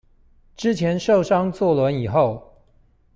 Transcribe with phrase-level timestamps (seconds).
[0.57, 2.57] 之前受傷坐輪椅後